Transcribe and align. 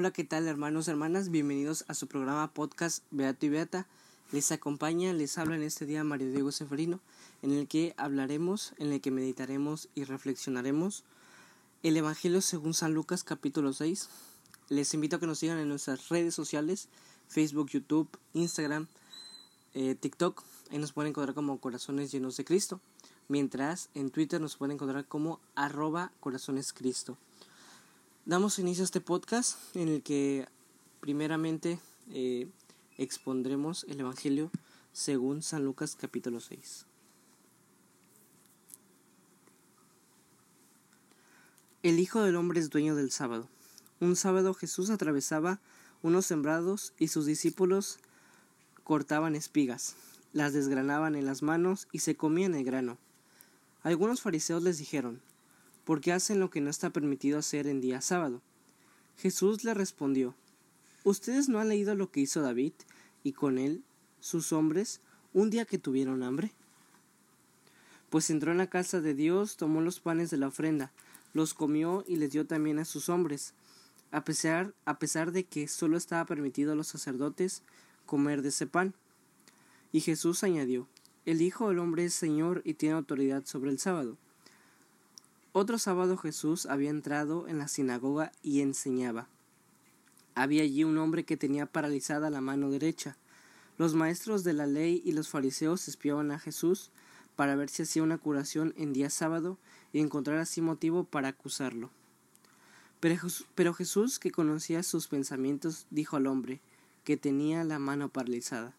Hola, 0.00 0.12
¿qué 0.12 0.24
tal 0.24 0.48
hermanos 0.48 0.88
hermanas? 0.88 1.28
Bienvenidos 1.28 1.84
a 1.86 1.92
su 1.92 2.06
programa 2.06 2.50
podcast 2.54 3.04
Beato 3.10 3.44
y 3.44 3.50
Beata. 3.50 3.86
Les 4.32 4.50
acompaña, 4.50 5.12
les 5.12 5.36
habla 5.36 5.56
en 5.56 5.62
este 5.62 5.84
día 5.84 6.02
Mario 6.04 6.32
Diego 6.32 6.52
Seferino, 6.52 7.00
en 7.42 7.52
el 7.52 7.68
que 7.68 7.92
hablaremos, 7.98 8.72
en 8.78 8.94
el 8.94 9.02
que 9.02 9.10
meditaremos 9.10 9.90
y 9.94 10.04
reflexionaremos 10.04 11.04
el 11.82 11.98
Evangelio 11.98 12.40
según 12.40 12.72
San 12.72 12.94
Lucas 12.94 13.24
capítulo 13.24 13.74
6. 13.74 14.08
Les 14.70 14.94
invito 14.94 15.16
a 15.16 15.20
que 15.20 15.26
nos 15.26 15.38
sigan 15.38 15.58
en 15.58 15.68
nuestras 15.68 16.08
redes 16.08 16.34
sociales, 16.34 16.88
Facebook, 17.28 17.68
YouTube, 17.68 18.08
Instagram, 18.32 18.86
eh, 19.74 19.96
TikTok. 19.96 20.42
Ahí 20.70 20.78
nos 20.78 20.94
pueden 20.94 21.10
encontrar 21.10 21.34
como 21.34 21.60
Corazones 21.60 22.10
Llenos 22.10 22.38
de 22.38 22.46
Cristo. 22.46 22.80
Mientras 23.28 23.90
en 23.94 24.08
Twitter 24.08 24.40
nos 24.40 24.56
pueden 24.56 24.76
encontrar 24.76 25.04
como 25.04 25.40
arroba 25.54 26.10
Corazones 26.20 26.72
Cristo. 26.72 27.18
Damos 28.30 28.60
inicio 28.60 28.84
a 28.84 28.84
este 28.84 29.00
podcast 29.00 29.58
en 29.74 29.88
el 29.88 30.04
que 30.04 30.46
primeramente 31.00 31.80
eh, 32.12 32.46
expondremos 32.96 33.84
el 33.88 33.98
Evangelio 33.98 34.52
según 34.92 35.42
San 35.42 35.64
Lucas 35.64 35.96
capítulo 36.00 36.38
6. 36.38 36.86
El 41.82 41.98
Hijo 41.98 42.22
del 42.22 42.36
Hombre 42.36 42.60
es 42.60 42.70
dueño 42.70 42.94
del 42.94 43.10
sábado. 43.10 43.48
Un 43.98 44.14
sábado 44.14 44.54
Jesús 44.54 44.90
atravesaba 44.90 45.58
unos 46.00 46.24
sembrados 46.24 46.92
y 47.00 47.08
sus 47.08 47.26
discípulos 47.26 47.98
cortaban 48.84 49.34
espigas, 49.34 49.96
las 50.32 50.52
desgranaban 50.52 51.16
en 51.16 51.26
las 51.26 51.42
manos 51.42 51.88
y 51.90 51.98
se 51.98 52.14
comían 52.14 52.54
el 52.54 52.62
grano. 52.62 52.96
Algunos 53.82 54.20
fariseos 54.20 54.62
les 54.62 54.78
dijeron, 54.78 55.20
porque 55.84 56.12
hacen 56.12 56.40
lo 56.40 56.50
que 56.50 56.60
no 56.60 56.70
está 56.70 56.90
permitido 56.90 57.38
hacer 57.38 57.66
en 57.66 57.80
día 57.80 58.00
sábado. 58.00 58.42
Jesús 59.16 59.64
le 59.64 59.74
respondió, 59.74 60.34
¿Ustedes 61.04 61.48
no 61.48 61.58
han 61.58 61.68
leído 61.68 61.94
lo 61.94 62.10
que 62.10 62.20
hizo 62.20 62.42
David 62.42 62.72
y 63.24 63.32
con 63.32 63.58
él 63.58 63.82
sus 64.20 64.52
hombres 64.52 65.00
un 65.32 65.50
día 65.50 65.64
que 65.64 65.78
tuvieron 65.78 66.22
hambre? 66.22 66.52
Pues 68.10 68.28
entró 68.28 68.52
en 68.52 68.58
la 68.58 68.68
casa 68.68 69.00
de 69.00 69.14
Dios, 69.14 69.56
tomó 69.56 69.80
los 69.80 70.00
panes 70.00 70.30
de 70.30 70.36
la 70.36 70.48
ofrenda, 70.48 70.92
los 71.32 71.54
comió 71.54 72.04
y 72.06 72.16
les 72.16 72.32
dio 72.32 72.46
también 72.46 72.78
a 72.78 72.84
sus 72.84 73.08
hombres, 73.08 73.54
a 74.10 74.24
pesar, 74.24 74.74
a 74.84 74.98
pesar 74.98 75.32
de 75.32 75.44
que 75.44 75.68
solo 75.68 75.96
estaba 75.96 76.26
permitido 76.26 76.72
a 76.72 76.74
los 76.74 76.88
sacerdotes 76.88 77.62
comer 78.06 78.42
de 78.42 78.48
ese 78.48 78.66
pan. 78.66 78.94
Y 79.92 80.00
Jesús 80.00 80.42
añadió, 80.44 80.88
El 81.24 81.40
Hijo 81.40 81.68
del 81.68 81.78
Hombre 81.78 82.04
es 82.04 82.14
Señor 82.14 82.62
y 82.64 82.74
tiene 82.74 82.96
autoridad 82.96 83.44
sobre 83.46 83.70
el 83.70 83.78
sábado. 83.78 84.18
Otro 85.52 85.78
sábado 85.78 86.16
Jesús 86.16 86.66
había 86.66 86.90
entrado 86.90 87.48
en 87.48 87.58
la 87.58 87.66
sinagoga 87.66 88.30
y 88.42 88.60
enseñaba. 88.60 89.28
Había 90.36 90.62
allí 90.62 90.84
un 90.84 90.96
hombre 90.98 91.24
que 91.24 91.36
tenía 91.36 91.66
paralizada 91.66 92.30
la 92.30 92.40
mano 92.40 92.70
derecha. 92.70 93.16
Los 93.76 93.94
maestros 93.94 94.44
de 94.44 94.52
la 94.52 94.66
ley 94.66 95.02
y 95.04 95.10
los 95.10 95.28
fariseos 95.28 95.88
espiaban 95.88 96.30
a 96.30 96.38
Jesús 96.38 96.90
para 97.34 97.56
ver 97.56 97.68
si 97.68 97.82
hacía 97.82 98.04
una 98.04 98.18
curación 98.18 98.74
en 98.76 98.92
día 98.92 99.10
sábado 99.10 99.58
y 99.92 99.98
encontrar 99.98 100.38
así 100.38 100.60
motivo 100.60 101.02
para 101.02 101.28
acusarlo. 101.28 101.90
Pero 103.00 103.74
Jesús, 103.74 104.18
que 104.18 104.30
conocía 104.30 104.82
sus 104.82 105.08
pensamientos, 105.08 105.86
dijo 105.90 106.16
al 106.16 106.26
hombre, 106.26 106.60
que 107.02 107.16
tenía 107.16 107.64
la 107.64 107.78
mano 107.78 108.08
paralizada, 108.08 108.74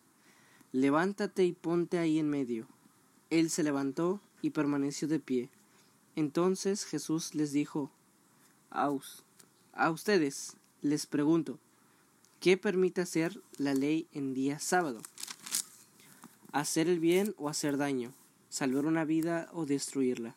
Levántate 0.72 1.44
y 1.44 1.52
ponte 1.52 1.98
ahí 1.98 2.18
en 2.18 2.30
medio. 2.30 2.66
Él 3.30 3.50
se 3.50 3.62
levantó 3.62 4.22
y 4.42 4.52
permaneció 4.52 5.10
de 5.10 5.20
pie. 5.20 5.50
Entonces 6.16 6.86
Jesús 6.86 7.36
les 7.36 7.52
dijo, 7.52 7.92
a, 8.70 8.90
ustedes 9.90 10.58
les 10.82 11.06
pregunto, 11.06 11.60
¿qué 12.40 12.58
permite 12.58 13.02
hacer 13.02 13.42
la 13.58 13.74
ley 13.74 14.08
en 14.14 14.34
día 14.34 14.60
sábado? 14.60 15.02
¿Hacer 16.52 16.88
el 16.88 17.00
bien 17.00 17.34
o 17.38 17.50
hacer 17.50 17.78
daño? 17.78 18.14
¿Salvar 18.50 18.86
una 18.86 19.06
vida 19.06 19.50
o 19.54 19.66
destruirla? 19.66 20.36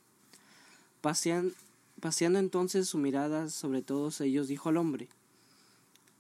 paseando 1.00 2.38
entonces 2.38 2.88
su 2.88 2.96
mirada 2.96 3.50
sobre 3.50 3.82
todos 3.82 4.20
ellos, 4.22 4.48
dijo 4.48 4.70
al 4.70 4.78
hombre, 4.78 5.08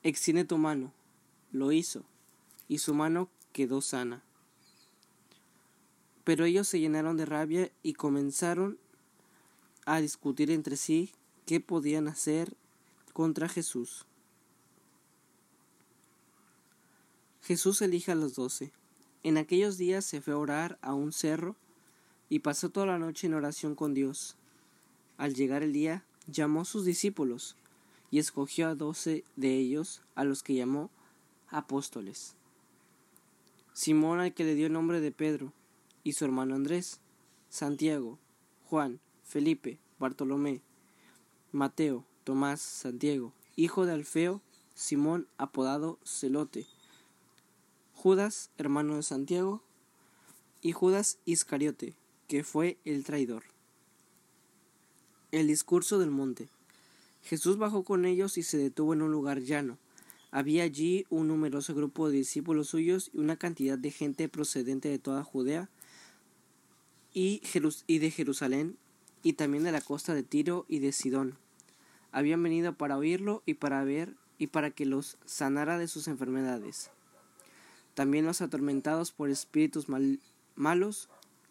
Extiende 0.02 0.44
tu 0.44 0.58
mano. 0.58 0.92
Lo 1.50 1.72
hizo, 1.72 2.04
y 2.68 2.78
su 2.78 2.92
mano 2.92 3.30
quedó 3.52 3.80
sana. 3.80 4.22
Pero 6.24 6.44
ellos 6.44 6.68
se 6.68 6.78
llenaron 6.78 7.16
de 7.16 7.24
rabia 7.24 7.70
y 7.82 7.94
comenzaron 7.94 8.78
a 9.86 10.00
discutir 10.00 10.50
entre 10.50 10.76
sí 10.76 11.12
qué 11.46 11.60
podían 11.60 12.08
hacer 12.08 12.56
contra 13.12 13.48
Jesús. 13.48 14.06
Jesús 17.42 17.82
elige 17.82 18.12
a 18.12 18.14
los 18.14 18.34
doce. 18.34 18.72
En 19.22 19.36
aquellos 19.36 19.76
días 19.76 20.04
se 20.04 20.20
fue 20.20 20.34
a 20.34 20.38
orar 20.38 20.78
a 20.80 20.94
un 20.94 21.12
cerro 21.12 21.56
y 22.28 22.40
pasó 22.40 22.70
toda 22.70 22.86
la 22.86 22.98
noche 22.98 23.26
en 23.26 23.34
oración 23.34 23.74
con 23.74 23.94
Dios. 23.94 24.36
Al 25.18 25.34
llegar 25.34 25.62
el 25.62 25.72
día, 25.72 26.04
llamó 26.26 26.62
a 26.62 26.64
sus 26.64 26.84
discípulos 26.84 27.56
y 28.10 28.18
escogió 28.18 28.68
a 28.68 28.74
doce 28.74 29.24
de 29.36 29.56
ellos, 29.56 30.02
a 30.14 30.24
los 30.24 30.42
que 30.42 30.54
llamó 30.54 30.90
apóstoles. 31.48 32.34
Simón 33.72 34.20
al 34.20 34.32
que 34.34 34.44
le 34.44 34.54
dio 34.54 34.66
el 34.66 34.72
nombre 34.72 35.00
de 35.00 35.12
Pedro, 35.12 35.52
y 36.02 36.12
su 36.12 36.24
hermano 36.24 36.54
Andrés, 36.54 37.00
Santiago, 37.48 38.18
Juan, 38.68 39.00
Felipe, 39.34 39.80
Bartolomé, 39.98 40.62
Mateo, 41.50 42.04
Tomás, 42.22 42.60
Santiago, 42.60 43.32
hijo 43.56 43.84
de 43.84 43.92
Alfeo, 43.92 44.40
Simón 44.76 45.26
apodado 45.38 45.98
Celote, 46.04 46.68
Judas, 47.94 48.50
hermano 48.58 48.94
de 48.94 49.02
Santiago, 49.02 49.60
y 50.62 50.70
Judas 50.70 51.18
Iscariote, 51.24 51.96
que 52.28 52.44
fue 52.44 52.78
el 52.84 53.02
traidor. 53.02 53.42
El 55.32 55.48
discurso 55.48 55.98
del 55.98 56.12
monte. 56.12 56.48
Jesús 57.24 57.58
bajó 57.58 57.82
con 57.82 58.04
ellos 58.04 58.38
y 58.38 58.44
se 58.44 58.56
detuvo 58.56 58.94
en 58.94 59.02
un 59.02 59.10
lugar 59.10 59.40
llano. 59.40 59.78
Había 60.30 60.62
allí 60.62 61.06
un 61.10 61.26
numeroso 61.26 61.74
grupo 61.74 62.08
de 62.08 62.18
discípulos 62.18 62.68
suyos 62.68 63.10
y 63.12 63.18
una 63.18 63.36
cantidad 63.36 63.78
de 63.78 63.90
gente 63.90 64.28
procedente 64.28 64.88
de 64.90 65.00
toda 65.00 65.24
Judea 65.24 65.70
y, 67.12 67.40
de 67.88 68.10
Jerusalén 68.12 68.78
y 69.24 69.32
también 69.32 69.64
de 69.64 69.72
la 69.72 69.80
costa 69.80 70.14
de 70.14 70.22
Tiro 70.22 70.66
y 70.68 70.78
de 70.78 70.92
Sidón. 70.92 71.36
Habían 72.12 72.40
venido 72.42 72.74
para 72.74 72.96
oírlo 72.96 73.42
y 73.46 73.54
para 73.54 73.82
ver 73.82 74.14
y 74.38 74.48
para 74.48 74.70
que 74.70 74.86
los 74.86 75.16
sanara 75.24 75.78
de 75.78 75.88
sus 75.88 76.06
enfermedades. 76.06 76.90
También 77.94 78.26
los 78.26 78.42
atormentados 78.42 79.12
por 79.12 79.30
espíritus 79.30 79.86
malos 80.54 81.08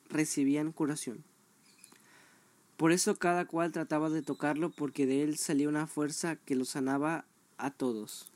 recibían 0.07 0.71
curación. 0.71 1.23
Por 2.77 2.91
eso 2.91 3.15
cada 3.15 3.45
cual 3.45 3.71
trataba 3.71 4.09
de 4.09 4.21
tocarlo 4.21 4.69
porque 4.69 5.07
de 5.07 5.23
él 5.23 5.37
salía 5.37 5.67
una 5.67 5.87
fuerza 5.87 6.35
que 6.35 6.55
lo 6.55 6.65
sanaba 6.65 7.25
a 7.57 7.71
todos. 7.71 8.29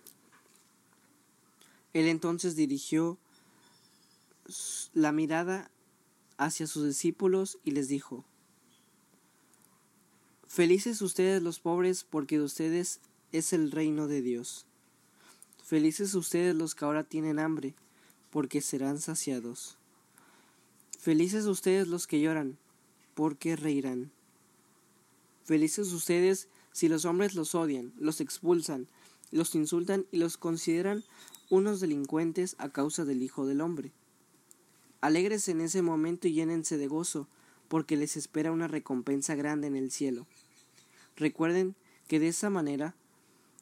Él 1.94 2.08
entonces 2.08 2.56
dirigió 2.56 3.18
la 4.94 5.12
mirada 5.12 5.70
hacia 6.38 6.66
sus 6.66 6.86
discípulos 6.86 7.60
y 7.64 7.72
les 7.72 7.88
dijo, 7.88 8.26
Felices 10.58 11.04
ustedes 11.04 11.44
los 11.44 11.60
pobres, 11.60 12.04
porque 12.04 12.40
de 12.40 12.44
ustedes 12.44 13.00
es 13.32 13.54
el 13.54 13.70
reino 13.70 14.08
de 14.08 14.24
Dios. 14.24 14.66
Felices 15.64 16.16
ustedes 16.16 16.56
los 16.56 16.74
que 16.74 16.84
ahora 16.84 17.04
tienen 17.04 17.38
hambre, 17.38 17.76
porque 18.32 18.62
serán 18.62 19.00
saciados. 19.00 19.78
Felices 20.98 21.46
ustedes 21.46 21.88
los 21.88 22.08
que 22.08 22.20
lloran, 22.22 22.58
porque 23.14 23.56
reirán. 23.56 24.10
Felices 25.46 25.94
ustedes 25.94 26.48
si 26.72 26.90
los 26.90 27.06
hombres 27.06 27.36
los 27.36 27.54
odian, 27.54 27.94
los 27.96 28.20
expulsan, 28.20 28.88
los 29.30 29.54
insultan 29.54 30.08
y 30.12 30.18
los 30.18 30.38
consideran 30.38 31.04
unos 31.52 31.82
delincuentes 31.82 32.56
a 32.58 32.70
causa 32.70 33.06
del 33.06 33.22
Hijo 33.22 33.46
del 33.46 33.62
Hombre. 33.62 33.92
Alegres 35.02 35.50
en 35.50 35.62
ese 35.62 35.84
momento 35.84 36.28
y 36.28 36.34
llénense 36.34 36.80
de 36.80 36.88
gozo, 36.88 37.28
porque 37.68 37.96
les 37.96 38.18
espera 38.18 38.52
una 38.52 38.68
recompensa 38.68 39.36
grande 39.36 39.68
en 39.68 39.76
el 39.76 39.92
cielo. 39.92 40.26
Recuerden 41.18 41.76
que 42.08 42.20
de 42.20 42.30
esa 42.30 42.50
manera 42.50 42.96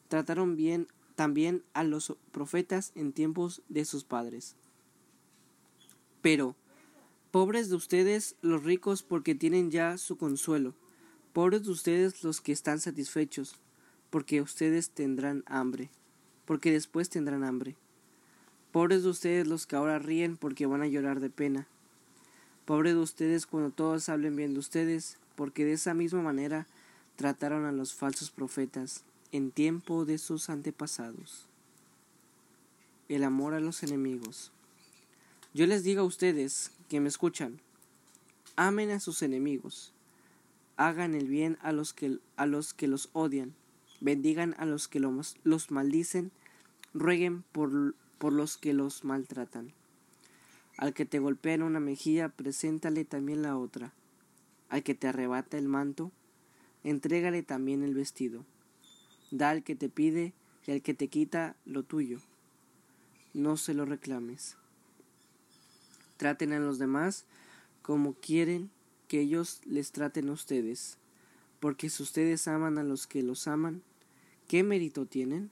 trataron 0.08 0.56
bien 0.56 0.86
también 1.16 1.62
a 1.72 1.82
los 1.82 2.14
profetas 2.30 2.92
en 2.94 3.12
tiempos 3.12 3.62
de 3.68 3.84
sus 3.84 4.04
padres. 4.04 4.54
Pero, 6.22 6.54
pobres 7.30 7.70
de 7.70 7.76
ustedes 7.76 8.36
los 8.42 8.62
ricos 8.62 9.02
porque 9.02 9.34
tienen 9.34 9.70
ya 9.70 9.98
su 9.98 10.16
consuelo, 10.16 10.74
pobres 11.32 11.64
de 11.64 11.70
ustedes 11.70 12.22
los 12.22 12.40
que 12.40 12.52
están 12.52 12.78
satisfechos, 12.78 13.56
porque 14.10 14.42
ustedes 14.42 14.90
tendrán 14.90 15.42
hambre, 15.46 15.90
porque 16.44 16.70
después 16.70 17.08
tendrán 17.08 17.42
hambre. 17.42 17.76
Pobres 18.70 19.02
de 19.02 19.08
ustedes 19.08 19.46
los 19.46 19.66
que 19.66 19.76
ahora 19.76 19.98
ríen 19.98 20.36
porque 20.36 20.66
van 20.66 20.82
a 20.82 20.86
llorar 20.86 21.20
de 21.20 21.30
pena. 21.30 21.66
Pobres 22.66 22.94
de 22.94 23.00
ustedes 23.00 23.46
cuando 23.46 23.70
todos 23.70 24.10
hablen 24.10 24.36
bien 24.36 24.52
de 24.52 24.60
ustedes, 24.60 25.18
porque 25.34 25.64
de 25.64 25.72
esa 25.72 25.94
misma 25.94 26.20
manera 26.20 26.66
trataron 27.16 27.64
a 27.64 27.72
los 27.72 27.94
falsos 27.94 28.30
profetas 28.30 29.02
en 29.32 29.50
tiempo 29.50 30.04
de 30.04 30.18
sus 30.18 30.50
antepasados. 30.50 31.46
El 33.08 33.24
amor 33.24 33.54
a 33.54 33.60
los 33.60 33.82
enemigos. 33.82 34.52
Yo 35.54 35.66
les 35.66 35.82
digo 35.82 36.02
a 36.02 36.06
ustedes 36.06 36.72
que 36.88 37.00
me 37.00 37.08
escuchan, 37.08 37.60
amen 38.56 38.90
a 38.90 39.00
sus 39.00 39.22
enemigos, 39.22 39.92
hagan 40.76 41.14
el 41.14 41.28
bien 41.28 41.56
a 41.62 41.72
los 41.72 41.94
que, 41.94 42.18
a 42.36 42.46
los, 42.46 42.74
que 42.74 42.88
los 42.88 43.08
odian, 43.14 43.54
bendigan 44.00 44.54
a 44.58 44.66
los 44.66 44.86
que 44.86 45.00
los, 45.00 45.36
los 45.42 45.70
maldicen, 45.70 46.30
rueguen 46.92 47.42
por, 47.52 47.94
por 48.18 48.34
los 48.34 48.58
que 48.58 48.74
los 48.74 49.04
maltratan. 49.04 49.72
Al 50.76 50.92
que 50.92 51.06
te 51.06 51.18
golpea 51.18 51.54
en 51.54 51.62
una 51.62 51.80
mejilla, 51.80 52.28
preséntale 52.28 53.06
también 53.06 53.40
la 53.40 53.56
otra. 53.56 53.92
Al 54.68 54.82
que 54.82 54.94
te 54.94 55.08
arrebata 55.08 55.56
el 55.56 55.68
manto, 55.68 56.12
entrégale 56.86 57.42
también 57.42 57.82
el 57.82 57.94
vestido. 57.94 58.44
Da 59.32 59.50
al 59.50 59.64
que 59.64 59.74
te 59.74 59.88
pide 59.88 60.34
y 60.66 60.70
al 60.70 60.82
que 60.82 60.94
te 60.94 61.08
quita 61.08 61.56
lo 61.64 61.82
tuyo. 61.82 62.20
No 63.34 63.56
se 63.56 63.74
lo 63.74 63.84
reclames. 63.84 64.56
Traten 66.16 66.52
a 66.52 66.60
los 66.60 66.78
demás 66.78 67.24
como 67.82 68.14
quieren 68.14 68.70
que 69.08 69.20
ellos 69.20 69.60
les 69.64 69.90
traten 69.90 70.28
a 70.28 70.32
ustedes. 70.32 70.98
Porque 71.58 71.90
si 71.90 72.04
ustedes 72.04 72.46
aman 72.46 72.78
a 72.78 72.84
los 72.84 73.08
que 73.08 73.24
los 73.24 73.48
aman, 73.48 73.82
¿qué 74.46 74.62
mérito 74.62 75.06
tienen? 75.06 75.50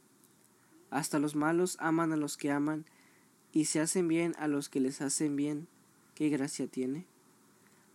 Hasta 0.90 1.18
los 1.18 1.34
malos 1.34 1.76
aman 1.80 2.12
a 2.12 2.16
los 2.16 2.36
que 2.36 2.52
aman, 2.52 2.84
y 3.52 3.64
se 3.64 3.80
hacen 3.80 4.06
bien 4.06 4.34
a 4.38 4.46
los 4.46 4.68
que 4.68 4.80
les 4.80 5.00
hacen 5.00 5.34
bien, 5.34 5.66
¿qué 6.14 6.28
gracia 6.28 6.68
tiene? 6.68 7.06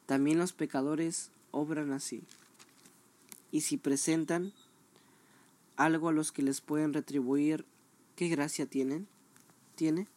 También 0.06 0.38
los 0.38 0.54
pecadores 0.54 1.32
obran 1.52 1.92
así. 1.92 2.24
Y 3.52 3.62
si 3.62 3.78
presentan 3.78 4.54
algo 5.76 6.10
a 6.10 6.12
los 6.12 6.32
que 6.32 6.44
les 6.44 6.62
pueden 6.62 6.94
retribuir, 6.94 7.66
¿qué 8.16 8.28
gracia 8.28 8.66
tienen? 8.66 9.08
¿Tiene? 9.76 10.08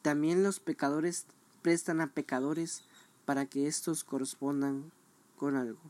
También 0.00 0.42
los 0.42 0.60
pecadores 0.60 1.26
prestan 1.60 2.00
a 2.00 2.06
pecadores 2.06 2.84
para 3.24 3.46
que 3.46 3.66
éstos 3.66 4.04
correspondan 4.04 4.90
con 5.36 5.56
algo. 5.56 5.80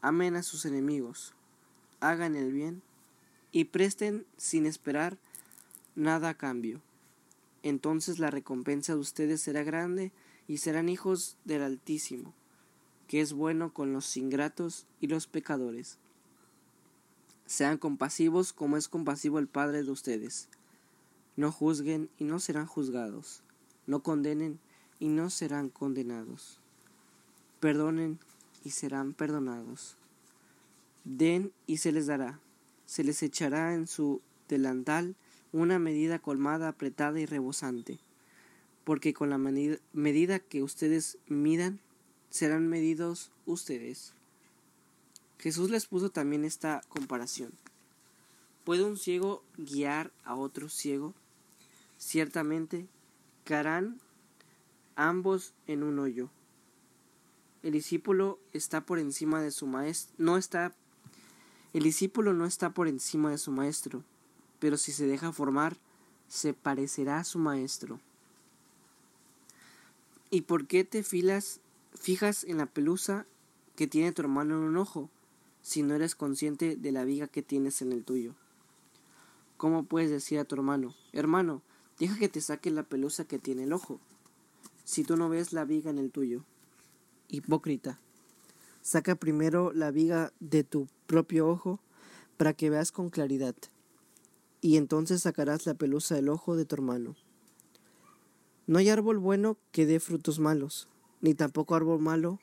Amen 0.00 0.36
a 0.36 0.42
sus 0.42 0.66
enemigos, 0.66 1.32
hagan 2.00 2.36
el 2.36 2.52
bien 2.52 2.82
y 3.52 3.64
presten 3.64 4.26
sin 4.36 4.66
esperar 4.66 5.16
nada 5.94 6.30
a 6.30 6.34
cambio. 6.34 6.82
Entonces 7.62 8.18
la 8.18 8.30
recompensa 8.30 8.92
de 8.94 8.98
ustedes 8.98 9.40
será 9.40 9.62
grande 9.62 10.12
y 10.46 10.58
serán 10.58 10.90
hijos 10.90 11.38
del 11.44 11.62
Altísimo 11.62 12.34
que 13.06 13.20
es 13.20 13.32
bueno 13.32 13.72
con 13.72 13.92
los 13.92 14.16
ingratos 14.16 14.86
y 15.00 15.06
los 15.06 15.26
pecadores. 15.26 15.98
Sean 17.46 17.78
compasivos 17.78 18.52
como 18.52 18.76
es 18.76 18.88
compasivo 18.88 19.38
el 19.38 19.48
Padre 19.48 19.82
de 19.82 19.90
ustedes. 19.90 20.48
No 21.36 21.52
juzguen 21.52 22.08
y 22.18 22.24
no 22.24 22.38
serán 22.38 22.66
juzgados. 22.66 23.42
No 23.86 24.02
condenen 24.02 24.58
y 24.98 25.08
no 25.08 25.28
serán 25.28 25.68
condenados. 25.68 26.58
Perdonen 27.60 28.18
y 28.64 28.70
serán 28.70 29.12
perdonados. 29.12 29.96
Den 31.04 31.52
y 31.66 31.78
se 31.78 31.92
les 31.92 32.06
dará. 32.06 32.40
Se 32.86 33.04
les 33.04 33.22
echará 33.22 33.74
en 33.74 33.86
su 33.86 34.22
delantal 34.48 35.16
una 35.52 35.78
medida 35.78 36.18
colmada, 36.18 36.68
apretada 36.68 37.20
y 37.20 37.26
rebosante. 37.26 37.98
Porque 38.84 39.12
con 39.12 39.30
la 39.30 39.38
medida 39.38 40.38
que 40.38 40.62
ustedes 40.62 41.18
midan, 41.26 41.80
serán 42.34 42.66
medidos 42.66 43.30
ustedes. 43.46 44.12
Jesús 45.38 45.70
les 45.70 45.86
puso 45.86 46.10
también 46.10 46.44
esta 46.44 46.80
comparación. 46.88 47.52
¿Puede 48.64 48.82
un 48.82 48.98
ciego 48.98 49.44
guiar 49.56 50.10
a 50.24 50.34
otro 50.34 50.68
ciego? 50.68 51.14
Ciertamente 51.96 52.88
caerán 53.44 54.00
ambos 54.96 55.54
en 55.68 55.84
un 55.84 56.00
hoyo. 56.00 56.28
El 57.62 57.70
discípulo 57.70 58.40
está 58.52 58.80
por 58.80 58.98
encima 58.98 59.40
de 59.40 59.52
su 59.52 59.68
maestro, 59.68 60.12
no 60.18 60.36
está 60.36 60.74
el 61.72 61.84
discípulo 61.84 62.32
no 62.32 62.46
está 62.46 62.70
por 62.70 62.88
encima 62.88 63.30
de 63.30 63.38
su 63.38 63.52
maestro, 63.52 64.02
pero 64.58 64.76
si 64.76 64.90
se 64.90 65.06
deja 65.06 65.30
formar, 65.30 65.76
se 66.26 66.52
parecerá 66.52 67.18
a 67.18 67.24
su 67.24 67.38
maestro. 67.38 68.00
¿Y 70.30 70.40
por 70.40 70.66
qué 70.66 70.82
te 70.82 71.04
filas 71.04 71.60
fijas 71.94 72.44
en 72.44 72.58
la 72.58 72.66
pelusa 72.66 73.26
que 73.76 73.86
tiene 73.86 74.12
tu 74.12 74.22
hermano 74.22 74.56
en 74.56 74.64
un 74.64 74.76
ojo, 74.76 75.10
si 75.62 75.82
no 75.82 75.94
eres 75.94 76.14
consciente 76.14 76.76
de 76.76 76.92
la 76.92 77.04
viga 77.04 77.26
que 77.26 77.42
tienes 77.42 77.80
en 77.82 77.92
el 77.92 78.04
tuyo. 78.04 78.34
¿Cómo 79.56 79.84
puedes 79.84 80.10
decir 80.10 80.38
a 80.38 80.44
tu 80.44 80.54
hermano, 80.54 80.94
hermano, 81.12 81.62
deja 81.98 82.18
que 82.18 82.28
te 82.28 82.40
saque 82.40 82.70
la 82.70 82.82
pelusa 82.82 83.24
que 83.24 83.38
tiene 83.38 83.64
el 83.64 83.72
ojo, 83.72 84.00
si 84.84 85.04
tú 85.04 85.16
no 85.16 85.28
ves 85.28 85.52
la 85.52 85.64
viga 85.64 85.90
en 85.90 85.98
el 85.98 86.10
tuyo? 86.10 86.44
Hipócrita, 87.28 87.98
saca 88.82 89.14
primero 89.14 89.72
la 89.72 89.90
viga 89.90 90.32
de 90.40 90.64
tu 90.64 90.88
propio 91.06 91.48
ojo 91.48 91.80
para 92.36 92.52
que 92.52 92.68
veas 92.68 92.92
con 92.92 93.10
claridad, 93.10 93.54
y 94.60 94.76
entonces 94.76 95.22
sacarás 95.22 95.66
la 95.66 95.74
pelusa 95.74 96.14
del 96.16 96.28
ojo 96.28 96.56
de 96.56 96.64
tu 96.64 96.74
hermano. 96.74 97.16
No 98.66 98.78
hay 98.78 98.88
árbol 98.88 99.18
bueno 99.18 99.56
que 99.72 99.86
dé 99.86 100.00
frutos 100.00 100.38
malos, 100.38 100.88
ni 101.24 101.32
tampoco 101.34 101.74
árbol 101.74 102.02
malo 102.02 102.38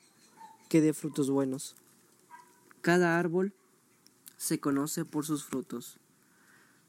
que 0.68 0.80
dé 0.80 0.92
frutos 0.92 1.30
buenos. 1.30 1.76
Cada 2.80 3.16
árbol 3.16 3.54
se 4.36 4.58
conoce 4.58 5.04
por 5.04 5.24
sus 5.24 5.44
frutos. 5.44 6.00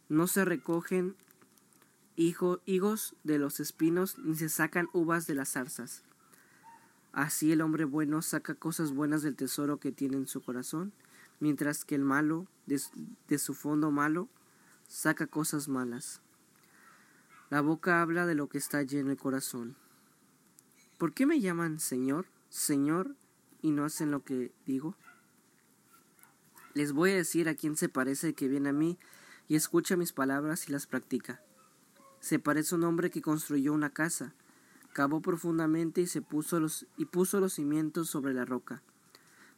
No 0.10 0.26
se 0.26 0.44
recogen 0.44 1.16
higos 2.16 3.16
de 3.24 3.38
los 3.38 3.60
espinos, 3.60 4.18
ni 4.18 4.36
se 4.36 4.50
sacan 4.50 4.90
uvas 4.92 5.28
de 5.28 5.36
las 5.36 5.52
zarzas. 5.52 6.02
Así 7.12 7.52
el 7.52 7.62
hombre 7.62 7.86
bueno 7.86 8.24
saca 8.24 8.56
cosas 8.56 8.92
buenas 8.92 9.22
del 9.22 9.36
tesoro 9.36 9.80
que 9.80 9.92
tiene 9.92 10.18
en 10.18 10.28
su 10.28 10.42
corazón, 10.42 10.94
mientras 11.40 11.86
que 11.86 11.94
el 11.94 12.02
malo, 12.02 12.48
de, 12.66 12.82
de 13.28 13.38
su 13.38 13.54
fondo 13.54 13.92
malo, 13.92 14.30
saca 14.88 15.28
cosas 15.28 15.68
malas. 15.68 16.24
La 17.52 17.62
boca 17.62 18.02
habla 18.02 18.26
de 18.26 18.34
lo 18.34 18.50
que 18.50 18.58
está 18.58 18.82
lleno 18.82 19.12
el 19.12 19.18
corazón. 19.18 19.76
¿Por 21.04 21.12
qué 21.12 21.26
me 21.26 21.42
llaman 21.42 21.82
Señor, 21.82 22.28
Señor 22.48 23.18
y 23.62 23.72
no 23.72 23.84
hacen 23.84 24.10
lo 24.10 24.24
que 24.24 24.54
digo? 24.66 24.96
Les 26.76 26.94
voy 26.94 27.12
a 27.12 27.16
decir 27.16 27.50
a 27.50 27.56
quién 27.56 27.76
se 27.76 27.90
parece 27.90 28.34
que 28.36 28.48
viene 28.48 28.70
a 28.70 28.72
mí 28.72 28.98
y 29.50 29.56
escucha 29.56 29.98
mis 29.98 30.14
palabras 30.14 30.70
y 30.70 30.72
las 30.72 30.88
practica. 30.88 31.42
Se 32.22 32.40
parece 32.40 32.74
a 32.74 32.78
un 32.78 32.86
hombre 32.86 33.10
que 33.10 33.22
construyó 33.22 33.74
una 33.74 33.90
casa, 33.90 34.34
cavó 34.94 35.20
profundamente 35.20 36.00
y 36.00 36.08
se 36.08 36.22
puso 36.22 36.62
los 36.62 36.88
y 36.96 37.04
puso 37.04 37.42
los 37.42 37.56
cimientos 37.56 38.10
sobre 38.10 38.34
la 38.34 38.46
roca. 38.46 38.82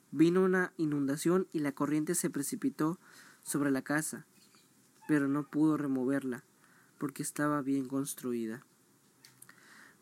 Vino 0.09 0.43
una 0.43 0.73
inundación 0.77 1.47
y 1.53 1.59
la 1.59 1.73
corriente 1.73 2.15
se 2.15 2.31
precipitó 2.31 2.97
sobre 3.43 3.69
la 3.69 3.83
casa, 3.83 4.25
pero 5.07 5.27
no 5.27 5.47
pudo 5.47 5.77
removerla 5.77 6.43
porque 6.97 7.21
estaba 7.21 7.61
bien 7.61 7.87
construida. 7.87 8.65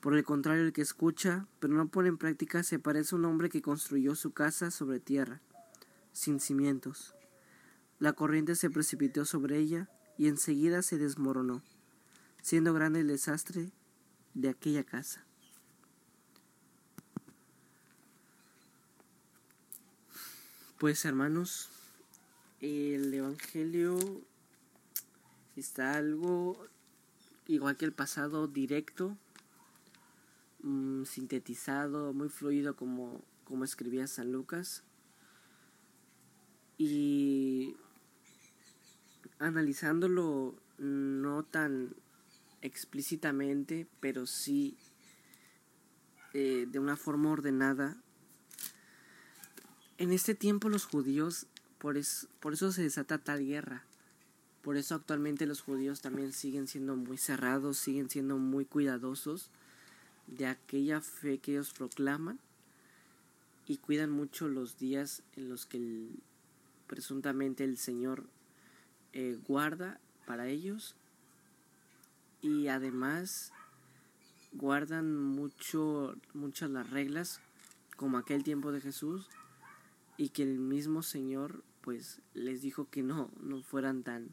Por 0.03 0.17
el 0.17 0.25
contrario, 0.25 0.65
el 0.65 0.73
que 0.73 0.81
escucha, 0.81 1.47
pero 1.61 1.75
no 1.75 1.87
pone 1.87 2.09
en 2.09 2.17
práctica, 2.17 2.61
se 2.63 2.77
parece 2.77 3.15
a 3.15 3.19
un 3.19 3.23
hombre 3.23 3.47
que 3.47 3.61
construyó 3.61 4.15
su 4.15 4.33
casa 4.33 4.69
sobre 4.69 4.99
tierra, 4.99 5.39
sin 6.11 6.41
cimientos. 6.41 7.15
La 7.99 8.11
corriente 8.11 8.55
se 8.55 8.69
precipitó 8.69 9.23
sobre 9.23 9.59
ella 9.59 9.87
y 10.17 10.27
enseguida 10.27 10.81
se 10.81 10.97
desmoronó, 10.97 11.63
siendo 12.41 12.73
grande 12.73 12.99
el 12.99 13.07
desastre 13.07 13.71
de 14.33 14.49
aquella 14.49 14.83
casa. 14.83 15.25
Pues 20.79 21.05
hermanos, 21.05 21.69
el 22.59 23.13
Evangelio 23.13 23.97
está 25.55 25.93
algo 25.95 26.57
igual 27.47 27.77
que 27.77 27.85
el 27.85 27.93
pasado 27.93 28.49
directo, 28.49 29.17
Mm, 30.63 31.03
sintetizado, 31.03 32.13
muy 32.13 32.29
fluido 32.29 32.77
como, 32.77 33.21
como 33.43 33.65
escribía 33.65 34.07
San 34.07 34.31
Lucas. 34.31 34.83
Y 36.77 37.75
analizándolo 39.39 40.55
no 40.77 41.43
tan 41.43 41.93
explícitamente, 42.61 43.87
pero 43.99 44.25
sí 44.25 44.77
eh, 46.33 46.65
de 46.71 46.79
una 46.79 46.95
forma 46.95 47.31
ordenada. 47.31 47.97
En 49.97 50.13
este 50.13 50.33
tiempo 50.33 50.69
los 50.69 50.85
judíos, 50.85 51.45
por, 51.77 51.97
por 52.39 52.53
eso 52.53 52.71
se 52.71 52.83
desata 52.83 53.17
tal 53.17 53.45
guerra. 53.45 53.83
Por 54.61 54.77
eso 54.77 54.95
actualmente 54.95 55.45
los 55.45 55.59
judíos 55.59 55.99
también 55.99 56.31
siguen 56.31 56.69
siendo 56.69 56.95
muy 56.95 57.17
cerrados, 57.17 57.77
siguen 57.77 58.09
siendo 58.09 58.37
muy 58.37 58.63
cuidadosos 58.63 59.51
de 60.27 60.47
aquella 60.47 61.01
fe 61.01 61.37
que 61.37 61.51
ellos 61.51 61.73
proclaman 61.73 62.39
y 63.67 63.77
cuidan 63.77 64.09
mucho 64.09 64.47
los 64.47 64.77
días 64.77 65.23
en 65.35 65.49
los 65.49 65.65
que 65.65 66.09
presuntamente 66.87 67.63
el 67.63 67.77
Señor 67.77 68.25
eh, 69.13 69.39
guarda 69.47 69.99
para 70.25 70.47
ellos 70.47 70.95
y 72.41 72.67
además 72.67 73.51
guardan 74.51 75.15
mucho 75.17 76.15
muchas 76.33 76.69
las 76.69 76.89
reglas 76.89 77.41
como 77.95 78.17
aquel 78.17 78.43
tiempo 78.43 78.71
de 78.71 78.81
Jesús 78.81 79.27
y 80.17 80.29
que 80.29 80.43
el 80.43 80.59
mismo 80.59 81.03
Señor 81.03 81.63
pues 81.81 82.21
les 82.33 82.61
dijo 82.61 82.89
que 82.89 83.01
no 83.01 83.31
no 83.39 83.61
fueran 83.61 84.03
tan 84.03 84.29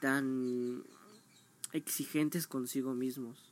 tan 0.00 0.84
exigentes 1.72 2.46
consigo 2.46 2.94
mismos 2.94 3.47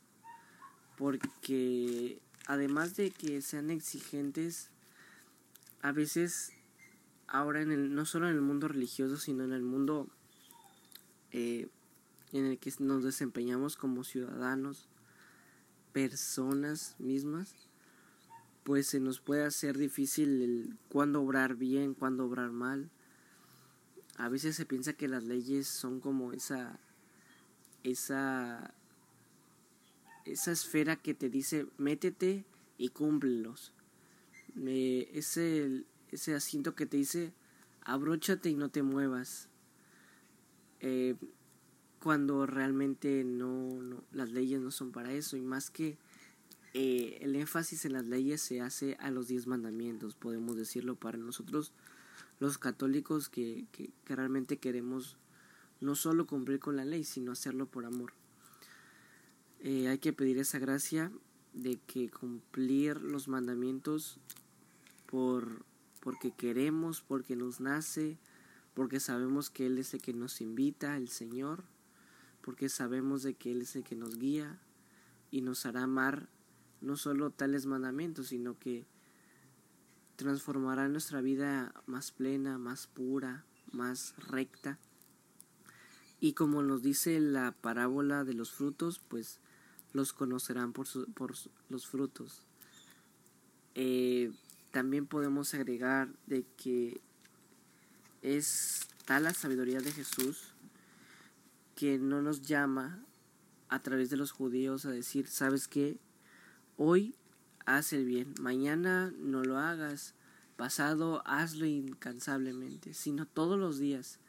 porque 0.97 2.19
además 2.45 2.95
de 2.95 3.11
que 3.11 3.41
sean 3.41 3.69
exigentes 3.69 4.69
a 5.81 5.91
veces 5.91 6.51
ahora 7.27 7.61
en 7.61 7.71
el 7.71 7.93
no 7.95 8.05
solo 8.05 8.27
en 8.29 8.35
el 8.35 8.41
mundo 8.41 8.67
religioso 8.67 9.17
sino 9.17 9.43
en 9.43 9.53
el 9.53 9.63
mundo 9.63 10.09
eh, 11.31 11.69
en 12.33 12.45
el 12.45 12.57
que 12.57 12.73
nos 12.79 13.03
desempeñamos 13.03 13.77
como 13.77 14.03
ciudadanos 14.03 14.87
personas 15.93 16.95
mismas 16.99 17.55
pues 18.67 18.87
se 18.87 18.99
nos 18.99 19.21
puede 19.21 19.45
hacer 19.45 19.77
difícil 19.77 20.41
el 20.41 20.77
cuándo 20.89 21.21
obrar 21.21 21.55
bien 21.55 21.93
cuándo 21.93 22.25
obrar 22.25 22.51
mal. 22.51 22.89
A 24.17 24.27
veces 24.27 24.57
se 24.57 24.65
piensa 24.65 24.91
que 24.91 25.07
las 25.07 25.23
leyes 25.23 25.67
son 25.67 26.01
como 26.01 26.33
esa 26.33 26.77
esa 27.83 28.73
esa 30.31 30.51
esfera 30.51 30.95
que 30.95 31.13
te 31.13 31.29
dice 31.29 31.67
métete 31.77 32.45
y 32.77 32.89
cúmplelos. 32.89 33.73
ese, 34.55 35.83
ese 36.11 36.35
asiento 36.35 36.75
que 36.75 36.85
te 36.85 36.97
dice 36.97 37.33
abróchate 37.81 38.49
y 38.49 38.55
no 38.55 38.69
te 38.69 38.83
muevas. 38.83 39.49
Eh, 40.81 41.15
cuando 41.99 42.45
realmente 42.45 43.23
no, 43.23 43.81
no, 43.81 44.03
las 44.11 44.29
leyes 44.29 44.61
no 44.61 44.71
son 44.71 44.91
para 44.91 45.11
eso 45.13 45.35
y 45.35 45.41
más 45.41 45.71
que 45.71 45.97
eh, 46.73 47.17
el 47.21 47.35
énfasis 47.35 47.85
en 47.85 47.93
las 47.93 48.05
leyes 48.05 48.41
se 48.41 48.61
hace 48.61 48.95
a 48.99 49.09
los 49.09 49.27
diez 49.27 49.47
mandamientos, 49.47 50.15
podemos 50.15 50.55
decirlo 50.55 50.95
para 50.95 51.17
nosotros 51.17 51.73
los 52.39 52.59
católicos 52.59 53.29
que, 53.29 53.65
que, 53.71 53.89
que 54.05 54.15
realmente 54.15 54.57
queremos 54.57 55.17
no 55.81 55.95
solo 55.95 56.27
cumplir 56.27 56.59
con 56.59 56.75
la 56.75 56.85
ley, 56.85 57.03
sino 57.03 57.31
hacerlo 57.31 57.65
por 57.65 57.85
amor. 57.85 58.13
Eh, 59.59 59.87
hay 59.87 59.97
que 59.97 60.13
pedir 60.13 60.37
esa 60.37 60.59
gracia 60.59 61.11
de 61.53 61.79
que 61.87 62.09
cumplir 62.09 63.01
los 63.01 63.27
mandamientos 63.27 64.19
por 65.07 65.65
porque 66.01 66.31
queremos, 66.31 67.01
porque 67.01 67.35
nos 67.35 67.59
nace, 67.59 68.17
porque 68.73 68.99
sabemos 68.99 69.49
que 69.49 69.65
Él 69.65 69.77
es 69.77 69.93
el 69.93 70.01
que 70.01 70.13
nos 70.13 70.39
invita, 70.39 70.95
el 70.95 71.09
Señor, 71.09 71.63
porque 72.41 72.69
sabemos 72.69 73.23
de 73.23 73.33
que 73.33 73.51
Él 73.51 73.61
es 73.63 73.75
el 73.75 73.83
que 73.83 73.95
nos 73.95 74.17
guía 74.17 74.59
y 75.31 75.41
nos 75.41 75.65
hará 75.65 75.83
amar 75.83 76.29
no 76.79 76.95
solo 76.95 77.31
tales 77.31 77.65
mandamientos, 77.65 78.27
sino 78.27 78.57
que 78.57 78.85
transformará 80.15 80.87
nuestra 80.87 81.21
vida 81.21 81.73
más 81.87 82.11
plena, 82.11 82.57
más 82.57 82.87
pura, 82.87 83.43
más 83.71 84.15
recta. 84.29 84.79
Y 86.19 86.33
como 86.33 86.63
nos 86.63 86.81
dice 86.81 87.19
la 87.19 87.51
parábola 87.51 88.23
de 88.23 88.33
los 88.33 88.51
frutos, 88.51 89.01
pues 89.07 89.39
los 89.97 90.13
conocerán 90.13 90.71
por, 90.71 90.87
por 91.13 91.33
los 91.69 91.87
frutos. 91.87 92.45
Eh, 93.75 94.31
también 94.71 95.07
podemos 95.07 95.53
agregar 95.53 96.07
de 96.25 96.45
que 96.55 97.01
es 98.21 98.87
tal 99.05 99.23
la 99.23 99.33
sabiduría 99.33 99.79
de 99.79 99.91
Jesús 99.91 100.53
que 101.75 101.97
no 101.97 102.21
nos 102.21 102.41
llama 102.43 103.03
a 103.69 103.81
través 103.81 104.09
de 104.09 104.17
los 104.17 104.31
judíos 104.31 104.85
a 104.85 104.91
decir, 104.91 105.27
¿sabes 105.27 105.67
qué? 105.67 105.99
Hoy 106.77 107.15
haz 107.65 107.91
el 107.91 108.05
bien, 108.05 108.33
mañana 108.39 109.13
no 109.17 109.43
lo 109.43 109.57
hagas, 109.57 110.15
pasado 110.55 111.21
hazlo 111.25 111.65
incansablemente, 111.65 112.93
sino 112.93 113.25
todos 113.25 113.59
los 113.59 113.77
días. 113.77 114.19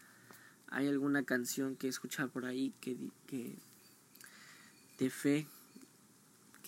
Hay 0.69 0.89
alguna 0.89 1.25
canción 1.25 1.77
que 1.77 1.87
he 1.87 1.91
escuchado 1.91 2.31
por 2.31 2.45
ahí 2.45 2.75
que, 2.81 2.97
que 3.27 3.57
de 4.99 5.11
fe 5.11 5.47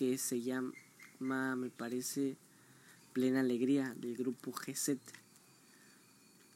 que 0.01 0.17
se 0.17 0.41
llama, 0.41 1.55
me 1.55 1.69
parece, 1.69 2.35
Plena 3.13 3.41
Alegría 3.41 3.93
del 3.99 4.17
grupo 4.17 4.51
GZ. 4.51 4.97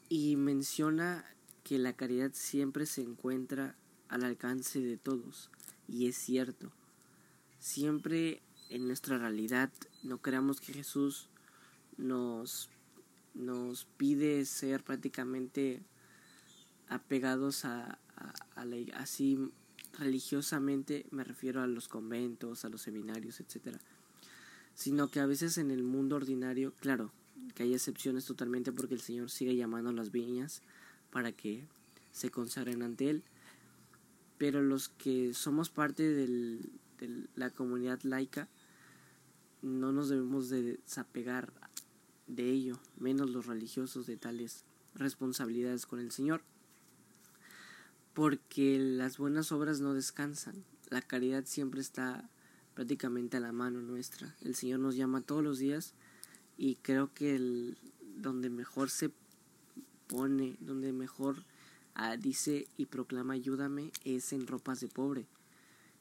Y 0.08 0.34
menciona 0.34 1.24
que 1.62 1.78
la 1.78 1.92
caridad 1.92 2.32
siempre 2.34 2.86
se 2.86 3.02
encuentra 3.02 3.76
al 4.08 4.24
alcance 4.24 4.80
de 4.80 4.96
todos. 4.96 5.48
Y 5.86 6.08
es 6.08 6.16
cierto. 6.16 6.72
Siempre 7.60 8.42
en 8.68 8.88
nuestra 8.88 9.16
realidad 9.16 9.70
no 10.02 10.18
creamos 10.18 10.60
que 10.60 10.72
Jesús 10.72 11.28
nos, 11.96 12.68
nos 13.34 13.84
pide 13.96 14.44
ser 14.44 14.82
prácticamente 14.82 15.84
apegados 16.88 17.64
a, 17.64 18.00
a, 18.16 18.32
a 18.56 18.64
la, 18.64 18.76
así 18.96 19.38
religiosamente 19.98 21.06
me 21.10 21.24
refiero 21.24 21.62
a 21.62 21.66
los 21.66 21.88
conventos, 21.88 22.64
a 22.64 22.68
los 22.68 22.82
seminarios, 22.82 23.40
etcétera, 23.40 23.78
sino 24.74 25.08
que 25.08 25.20
a 25.20 25.26
veces 25.26 25.58
en 25.58 25.70
el 25.70 25.82
mundo 25.82 26.16
ordinario, 26.16 26.72
claro, 26.80 27.12
que 27.54 27.62
hay 27.62 27.74
excepciones 27.74 28.24
totalmente 28.24 28.72
porque 28.72 28.94
el 28.94 29.00
Señor 29.00 29.30
sigue 29.30 29.56
llamando 29.56 29.90
a 29.90 29.94
las 29.94 30.10
viñas 30.10 30.62
para 31.10 31.32
que 31.32 31.64
se 32.12 32.30
consagren 32.30 32.82
ante 32.82 33.10
Él, 33.10 33.22
pero 34.38 34.62
los 34.62 34.88
que 34.88 35.32
somos 35.34 35.70
parte 35.70 36.02
de 36.02 36.60
la 37.34 37.50
comunidad 37.50 38.00
laica 38.02 38.48
no 39.62 39.92
nos 39.92 40.08
debemos 40.08 40.48
de 40.48 40.78
desapegar 40.78 41.52
de 42.26 42.50
ello, 42.50 42.78
menos 42.98 43.30
los 43.30 43.46
religiosos 43.46 44.06
de 44.06 44.16
tales 44.16 44.64
responsabilidades 44.94 45.86
con 45.86 46.00
el 46.00 46.10
Señor 46.10 46.42
porque 48.16 48.78
las 48.78 49.18
buenas 49.18 49.52
obras 49.52 49.80
no 49.80 49.92
descansan. 49.92 50.64
La 50.88 51.02
caridad 51.02 51.44
siempre 51.44 51.82
está 51.82 52.30
prácticamente 52.72 53.36
a 53.36 53.40
la 53.40 53.52
mano 53.52 53.82
nuestra. 53.82 54.34
El 54.40 54.54
Señor 54.54 54.80
nos 54.80 54.96
llama 54.96 55.20
todos 55.20 55.44
los 55.44 55.58
días 55.58 55.92
y 56.56 56.76
creo 56.76 57.12
que 57.12 57.34
el, 57.34 57.76
donde 58.16 58.48
mejor 58.48 58.88
se 58.88 59.10
pone, 60.06 60.56
donde 60.60 60.94
mejor 60.94 61.44
ah, 61.94 62.16
dice 62.16 62.68
y 62.78 62.86
proclama 62.86 63.34
ayúdame 63.34 63.92
es 64.02 64.32
en 64.32 64.46
ropas 64.46 64.80
de 64.80 64.88
pobre. 64.88 65.26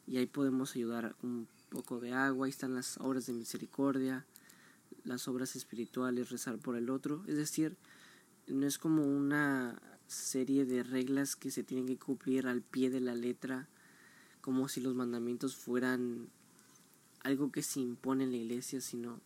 Y 0.08 0.16
ahí 0.16 0.26
podemos 0.26 0.74
ayudar 0.74 1.18
un 1.22 1.50
poco 1.68 2.00
de 2.00 2.14
agua, 2.14 2.46
ahí 2.46 2.50
están 2.50 2.76
las 2.76 2.98
obras 3.02 3.26
de 3.26 3.34
misericordia, 3.34 4.26
las 5.04 5.28
obras 5.28 5.58
espirituales, 5.58 6.30
rezar 6.30 6.60
por 6.60 6.78
el 6.78 6.90
otro. 6.90 7.26
Es 7.28 7.36
decir, 7.36 7.76
no 8.48 8.66
es 8.66 8.78
como 8.78 9.04
una 9.06 9.82
serie 10.08 10.66
de 10.66 10.84
reglas 10.84 11.36
que 11.36 11.52
se 11.52 11.64
tienen 11.64 11.88
que 11.88 11.98
cumplir 11.98 12.48
al 12.48 12.62
pie 12.62 12.90
de 12.90 13.00
la 13.00 13.16
letra, 13.16 13.68
como 14.42 14.68
si 14.68 14.82
los 14.82 14.96
mandamientos 14.96 15.56
fueran 15.56 16.30
algo 17.24 17.52
que 17.52 17.64
se 17.64 17.80
impone 17.80 18.26
en 18.26 18.32
la 18.32 18.38
iglesia, 18.38 18.82
sino 18.82 19.20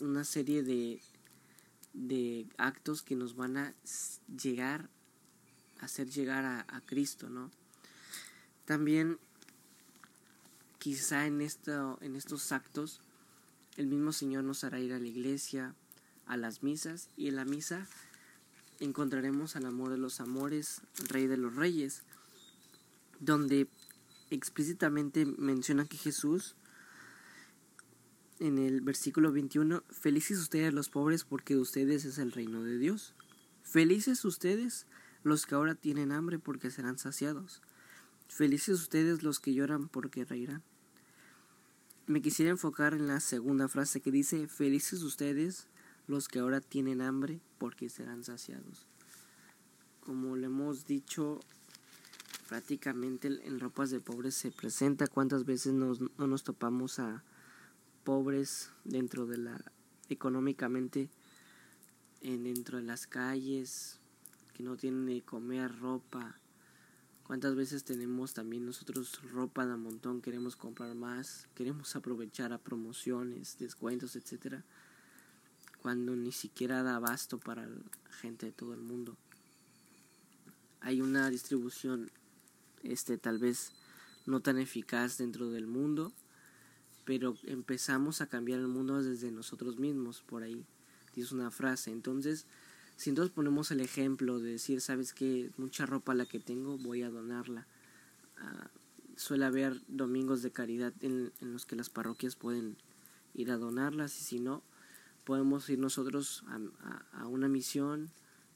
una 0.00 0.24
serie 0.24 0.62
de, 0.62 1.00
de 1.94 2.46
actos 2.58 3.02
que 3.02 3.16
nos 3.16 3.34
van 3.34 3.56
a 3.56 3.74
llegar, 4.42 4.90
a 5.80 5.86
hacer 5.86 6.08
llegar 6.10 6.44
a, 6.44 6.66
a 6.68 6.80
Cristo, 6.82 7.30
¿no? 7.30 7.50
También 8.64 9.18
quizá 10.78 11.26
en, 11.26 11.40
esto, 11.40 11.98
en 12.00 12.16
estos 12.16 12.52
actos 12.52 13.00
el 13.76 13.86
mismo 13.86 14.12
Señor 14.12 14.44
nos 14.44 14.64
hará 14.64 14.80
ir 14.80 14.92
a 14.92 14.98
la 14.98 15.06
iglesia, 15.06 15.74
a 16.26 16.36
las 16.36 16.62
misas, 16.62 17.08
y 17.16 17.28
en 17.28 17.36
la 17.36 17.44
misa 17.44 17.86
encontraremos 18.82 19.54
al 19.54 19.66
amor 19.66 19.90
de 19.90 19.98
los 19.98 20.20
amores, 20.20 20.82
rey 21.08 21.26
de 21.26 21.36
los 21.36 21.54
reyes, 21.54 22.02
donde 23.20 23.68
explícitamente 24.30 25.24
menciona 25.24 25.86
que 25.86 25.96
Jesús, 25.96 26.56
en 28.40 28.58
el 28.58 28.80
versículo 28.80 29.30
21, 29.30 29.84
felices 29.88 30.38
ustedes 30.38 30.74
los 30.74 30.88
pobres 30.88 31.24
porque 31.24 31.54
de 31.54 31.60
ustedes 31.60 32.04
es 32.04 32.18
el 32.18 32.32
reino 32.32 32.64
de 32.64 32.78
Dios. 32.78 33.14
Felices 33.62 34.24
ustedes 34.24 34.86
los 35.22 35.46
que 35.46 35.54
ahora 35.54 35.76
tienen 35.76 36.10
hambre 36.10 36.40
porque 36.40 36.70
serán 36.70 36.98
saciados. 36.98 37.62
Felices 38.26 38.80
ustedes 38.80 39.22
los 39.22 39.38
que 39.38 39.54
lloran 39.54 39.88
porque 39.88 40.24
reirán. 40.24 40.64
Me 42.06 42.20
quisiera 42.20 42.50
enfocar 42.50 42.94
en 42.94 43.06
la 43.06 43.20
segunda 43.20 43.68
frase 43.68 44.00
que 44.00 44.10
dice, 44.10 44.48
felices 44.48 45.04
ustedes 45.04 45.68
los 46.06 46.28
que 46.28 46.40
ahora 46.40 46.60
tienen 46.60 47.00
hambre 47.00 47.40
porque 47.58 47.88
serán 47.88 48.24
saciados. 48.24 48.86
Como 50.00 50.36
le 50.36 50.46
hemos 50.46 50.84
dicho, 50.84 51.40
prácticamente 52.48 53.28
en 53.46 53.60
ropas 53.60 53.90
de 53.90 54.00
pobres 54.00 54.34
se 54.34 54.50
presenta 54.50 55.06
cuántas 55.06 55.44
veces 55.44 55.72
nos, 55.72 56.00
no 56.00 56.26
nos 56.26 56.42
topamos 56.42 56.98
a 56.98 57.22
pobres 58.04 58.70
dentro 58.84 59.26
de 59.26 59.38
la 59.38 59.72
económicamente 60.08 61.08
en, 62.20 62.44
dentro 62.44 62.78
de 62.78 62.84
las 62.84 63.06
calles, 63.06 63.98
que 64.52 64.62
no 64.62 64.76
tienen 64.76 65.06
ni 65.06 65.20
comer, 65.20 65.78
ropa. 65.78 66.38
¿Cuántas 67.24 67.54
veces 67.54 67.84
tenemos 67.84 68.34
también 68.34 68.66
nosotros 68.66 69.20
ropa 69.32 69.64
de 69.66 69.76
montón, 69.76 70.20
queremos 70.20 70.56
comprar 70.56 70.94
más, 70.94 71.48
queremos 71.54 71.96
aprovechar 71.96 72.52
a 72.52 72.58
promociones, 72.58 73.56
descuentos, 73.58 74.16
etcétera, 74.16 74.64
cuando 75.82 76.14
ni 76.14 76.32
siquiera 76.32 76.82
da 76.82 76.96
abasto 76.96 77.38
para 77.38 77.66
la 77.66 78.12
gente 78.20 78.46
de 78.46 78.52
todo 78.52 78.72
el 78.74 78.80
mundo? 78.80 79.16
Hay 80.80 81.00
una 81.00 81.28
distribución 81.28 82.10
este 82.82 83.18
tal 83.18 83.38
vez 83.38 83.72
no 84.26 84.40
tan 84.40 84.58
eficaz 84.58 85.18
dentro 85.18 85.50
del 85.50 85.66
mundo, 85.66 86.12
pero 87.04 87.36
empezamos 87.44 88.20
a 88.20 88.28
cambiar 88.28 88.60
el 88.60 88.68
mundo 88.68 89.02
desde 89.02 89.32
nosotros 89.32 89.78
mismos, 89.78 90.22
por 90.22 90.42
ahí. 90.42 90.64
Es 91.16 91.32
una 91.32 91.50
frase. 91.50 91.90
Entonces, 91.90 92.46
si 92.96 93.10
entonces 93.10 93.32
ponemos 93.34 93.70
el 93.70 93.80
ejemplo 93.80 94.38
de 94.38 94.52
decir, 94.52 94.80
sabes 94.80 95.12
que 95.12 95.50
mucha 95.56 95.86
ropa 95.86 96.14
la 96.14 96.26
que 96.26 96.38
tengo, 96.38 96.78
voy 96.78 97.02
a 97.02 97.10
donarla. 97.10 97.66
Ah, 98.38 98.70
suele 99.16 99.44
haber 99.44 99.80
domingos 99.88 100.42
de 100.42 100.52
caridad 100.52 100.92
en, 101.00 101.32
los 101.40 101.66
que 101.66 101.76
las 101.76 101.90
parroquias 101.90 102.36
pueden 102.36 102.76
ir 103.34 103.50
a 103.50 103.56
donarlas 103.56 104.18
y 104.20 104.24
si 104.24 104.40
no, 104.40 104.62
podemos 105.24 105.68
ir 105.70 105.78
nosotros 105.78 106.44
a, 106.48 107.04
a 107.12 107.26
una 107.26 107.48
misión 107.48 108.10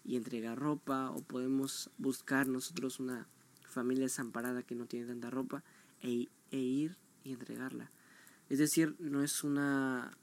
y 0.05 0.17
entregar 0.17 0.59
ropa 0.59 1.11
o 1.11 1.21
podemos 1.21 1.91
buscar 1.99 2.47
nosotros 2.47 3.01
una 3.01 3.27
familia 3.69 4.05
desamparada 4.05 4.63
que 4.63 4.75
no 4.75 4.87
tiene 4.87 5.07
tanta 5.07 5.31
ropa 5.31 5.63
e, 6.01 6.29
e, 6.51 6.59
ir 6.59 6.97
y 7.25 7.33
entregarla. 7.33 7.91
Es 8.49 8.59
decir, 8.59 8.95
no 9.01 9.23
es 9.23 9.43
una, 9.43 10.17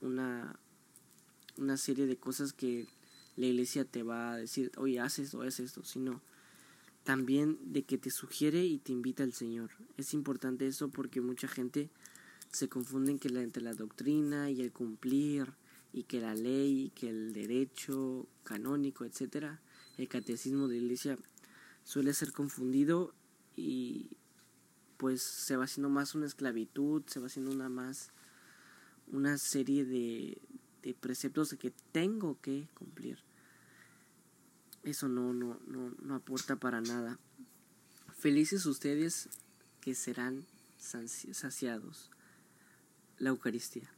una, 0.00 0.58
una 1.56 1.76
serie 1.76 2.06
de 2.06 2.16
cosas 2.16 2.52
que 2.52 2.88
la 3.36 3.46
iglesia 3.46 3.84
te 3.84 4.02
va 4.02 4.32
a 4.32 4.36
decir, 4.36 4.72
oye, 4.76 4.98
haz 4.98 5.18
esto, 5.18 5.42
haz 5.42 5.60
esto, 5.60 5.84
sino 5.84 6.22
también 7.04 7.58
de 7.72 7.82
que 7.84 7.98
te 7.98 8.10
sugiere 8.10 8.64
y 8.64 8.78
te 8.78 8.92
invita 8.92 9.22
al 9.22 9.34
Señor. 9.34 9.70
Es 9.98 10.14
importante 10.14 10.66
eso 10.66 10.88
porque 10.88 11.20
mucha 11.20 11.46
gente 11.46 11.90
se 12.50 12.68
confunde 12.68 13.12
entre 13.12 13.62
la 13.62 13.74
doctrina 13.74 14.50
y 14.50 14.62
el 14.62 14.72
cumplir 14.72 15.52
y 15.92 16.04
que 16.04 16.20
la 16.20 16.34
ley, 16.34 16.92
que 16.94 17.08
el 17.08 17.32
derecho 17.32 18.26
canónico, 18.44 19.04
etcétera, 19.04 19.60
el 19.98 20.08
catecismo 20.08 20.68
de 20.68 20.78
iglesia 20.78 21.18
suele 21.84 22.14
ser 22.14 22.32
confundido 22.32 23.14
y 23.56 24.10
pues 24.96 25.22
se 25.22 25.56
va 25.56 25.64
haciendo 25.64 25.88
más 25.88 26.14
una 26.14 26.26
esclavitud, 26.26 27.02
se 27.06 27.20
va 27.20 27.26
haciendo 27.26 27.50
una 27.50 27.68
más 27.68 28.10
una 29.12 29.38
serie 29.38 29.84
de, 29.84 30.40
de 30.82 30.94
preceptos 30.94 31.54
que 31.58 31.72
tengo 31.92 32.40
que 32.40 32.68
cumplir. 32.74 33.18
Eso 34.82 35.08
no, 35.08 35.32
no, 35.32 35.58
no, 35.66 35.90
no 36.00 36.14
aporta 36.14 36.56
para 36.56 36.80
nada. 36.80 37.18
Felices 38.16 38.66
ustedes 38.66 39.28
que 39.80 39.94
serán 39.94 40.46
saciados. 40.78 42.10
La 43.18 43.30
Eucaristía. 43.30 43.90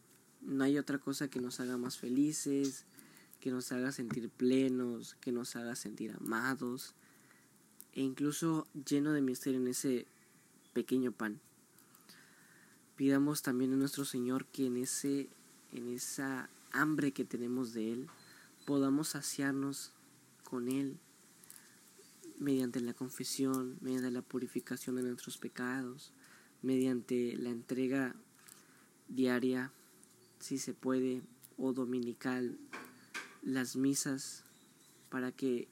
No 0.42 0.64
hay 0.64 0.78
otra 0.78 0.98
cosa 0.98 1.28
que 1.28 1.40
nos 1.40 1.60
haga 1.60 1.76
más 1.76 1.98
felices, 1.98 2.84
que 3.40 3.50
nos 3.50 3.72
haga 3.72 3.92
sentir 3.92 4.28
plenos, 4.30 5.16
que 5.20 5.32
nos 5.32 5.56
haga 5.56 5.76
sentir 5.76 6.12
amados, 6.12 6.94
e 7.92 8.02
incluso 8.02 8.66
lleno 8.86 9.12
de 9.12 9.20
misterio 9.20 9.60
en 9.60 9.68
ese 9.68 10.06
pequeño 10.72 11.12
pan. 11.12 11.40
Pidamos 12.96 13.42
también 13.42 13.72
a 13.72 13.76
nuestro 13.76 14.04
Señor 14.04 14.46
que 14.46 14.66
en 14.66 14.76
ese 14.76 15.28
en 15.72 15.88
esa 15.88 16.50
hambre 16.72 17.12
que 17.12 17.24
tenemos 17.24 17.72
de 17.72 17.92
él 17.92 18.06
podamos 18.66 19.08
saciarnos 19.08 19.92
con 20.44 20.68
él 20.68 20.98
mediante 22.38 22.80
la 22.80 22.94
confesión, 22.94 23.78
mediante 23.80 24.10
la 24.10 24.22
purificación 24.22 24.96
de 24.96 25.02
nuestros 25.02 25.38
pecados, 25.38 26.12
mediante 26.60 27.36
la 27.36 27.50
entrega 27.50 28.14
diaria, 29.08 29.72
si 30.42 30.58
se 30.58 30.74
puede, 30.74 31.22
o 31.56 31.72
dominical, 31.72 32.58
las 33.42 33.76
misas, 33.76 34.44
para 35.08 35.30
que 35.30 35.68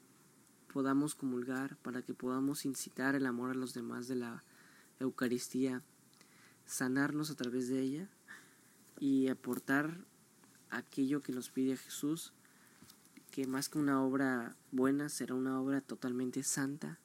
podamos 0.71 1.13
comulgar, 1.13 1.75
para 1.77 2.01
que 2.03 2.13
podamos 2.13 2.63
incitar 2.63 3.15
el 3.15 3.25
amor 3.25 3.51
a 3.51 3.53
los 3.53 3.73
demás 3.73 4.07
de 4.07 4.15
la 4.15 4.45
Eucaristía, 5.01 5.83
sanarnos 6.65 7.29
a 7.31 7.35
través 7.35 7.67
de 7.67 7.81
ella 7.81 8.09
y 8.97 9.27
aportar 9.27 10.05
aquello 10.69 11.21
que 11.21 11.33
nos 11.33 11.49
pide 11.49 11.75
Jesús, 11.75 12.31
que 13.29 13.47
más 13.47 13.67
que 13.67 13.77
una 13.77 14.01
obra 14.01 14.55
buena 14.71 15.09
será 15.09 15.35
una 15.35 15.59
obra 15.59 15.81
totalmente 15.81 16.43
santa, 16.43 16.97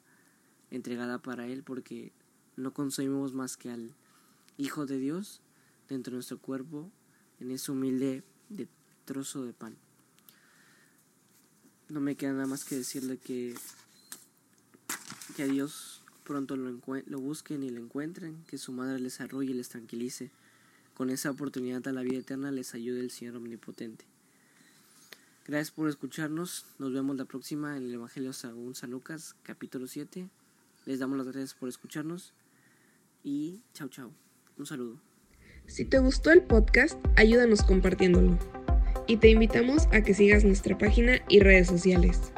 entregada 0.71 1.19
para 1.19 1.49
Él, 1.49 1.65
porque 1.65 2.13
no 2.55 2.73
consumimos 2.73 3.33
más 3.33 3.57
que 3.57 3.71
al 3.71 3.93
Hijo 4.57 4.87
de 4.87 4.99
Dios 4.99 5.43
dentro 5.89 6.13
de 6.13 6.19
nuestro 6.19 6.39
cuerpo 6.39 6.93
en 7.41 7.51
ese 7.51 7.73
humilde 7.73 8.23
de 8.49 8.69
trozo 9.05 9.45
de 9.45 9.53
pan 9.53 9.77
no 11.89 12.01
me 12.01 12.17
queda 12.17 12.33
nada 12.33 12.47
más 12.47 12.65
que 12.65 12.77
decirle 12.77 13.19
que, 13.19 13.55
que 15.37 15.43
a 15.45 15.47
Dios 15.47 16.03
pronto 16.25 16.57
lo, 16.57 16.71
lo 16.71 17.21
busquen 17.21 17.63
y 17.63 17.71
lo 17.71 17.81
encuentren, 17.81 18.43
que 18.49 18.59
su 18.59 18.73
madre 18.73 18.99
les 18.99 19.21
arrolle 19.21 19.53
y 19.53 19.55
les 19.55 19.69
tranquilice. 19.69 20.31
Con 20.95 21.11
esa 21.11 21.31
oportunidad 21.31 21.87
a 21.87 21.93
la 21.93 22.03
vida 22.03 22.19
eterna 22.19 22.51
les 22.51 22.75
ayude 22.75 23.01
el 23.01 23.11
Señor 23.11 23.37
Omnipotente. 23.37 24.05
Gracias 25.47 25.71
por 25.71 25.89
escucharnos. 25.89 26.67
Nos 26.79 26.93
vemos 26.93 27.17
la 27.17 27.27
próxima 27.27 27.77
en 27.77 27.85
el 27.85 27.95
Evangelio 27.95 28.33
según 28.33 28.75
San 28.75 28.91
Lucas, 28.91 29.37
capítulo 29.43 29.87
7. 29.87 30.29
Les 30.87 30.99
damos 30.99 31.19
las 31.19 31.27
gracias 31.27 31.55
por 31.55 31.69
escucharnos 31.69 32.33
y 33.23 33.61
chao 33.75 33.89
chao. 33.89 34.11
Un 34.57 34.67
saludo. 34.67 35.16
Si 35.67 35.85
te 35.85 35.99
gustó 35.99 36.31
el 36.31 36.43
podcast, 36.43 36.97
ayúdanos 37.17 37.63
compartiéndolo 37.63 38.39
y 39.09 39.17
te 39.17 39.29
invitamos 39.31 39.89
a 39.93 40.01
que 40.01 40.15
sigas 40.15 40.45
nuestra 40.45 40.79
página 40.79 41.19
y 41.29 41.41
redes 41.41 41.67
sociales. 41.67 42.33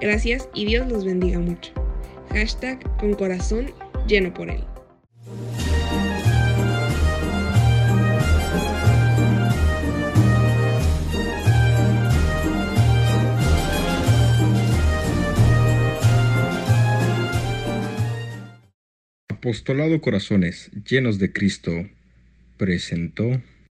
Gracias 0.00 0.48
y 0.54 0.64
Dios 0.64 0.88
los 0.90 1.04
bendiga 1.04 1.38
mucho. 1.38 1.72
Hashtag 2.30 2.80
con 2.98 3.14
corazón 3.14 3.72
lleno 4.08 4.34
por 4.34 4.50
él. 4.50 4.64
Apostolado 19.28 20.00
Corazones 20.00 20.70
llenos 20.88 21.18
de 21.18 21.32
Cristo 21.32 21.72
presentó 22.56 23.40